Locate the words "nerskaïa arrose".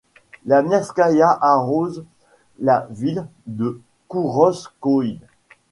0.63-2.03